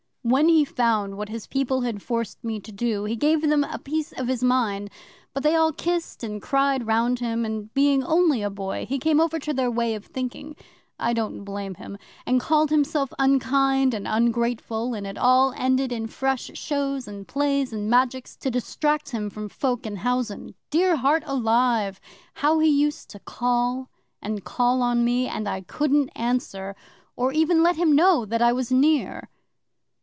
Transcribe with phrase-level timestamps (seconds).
[0.23, 3.79] 'When he found what his people had forced me to do, he gave them a
[3.79, 4.91] piece of his mind,
[5.33, 9.19] but they all kissed and cried round him, and being only a boy, he came
[9.19, 10.55] over to their way of thinking
[10.99, 16.05] (I don't blame him), and called himself unkind and ungrateful; and it all ended in
[16.05, 20.53] fresh shows and plays, and magics to distract him from folk in housen.
[20.69, 21.99] Dear heart alive!
[22.35, 23.89] How he used to call
[24.21, 26.75] and call on me, and I couldn't answer,
[27.15, 29.27] or even let him know that I was near!